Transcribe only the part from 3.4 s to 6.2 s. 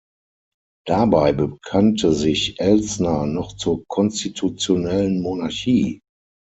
zur konstitutionellen Monarchie.